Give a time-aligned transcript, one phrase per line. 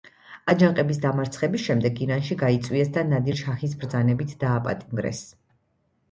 [0.51, 5.21] აჯანყების დამარცხების შემდეგ ირანში გაიწვიეს და ნადირ-შაჰის ბრძანებით დააპატიმრეს.